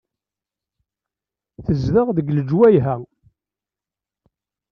Tezdeɣ 1.65 2.07
deg 2.17 2.27
lejwayeh-a. 2.31 2.95